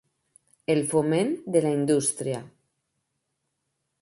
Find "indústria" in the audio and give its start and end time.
1.75-2.41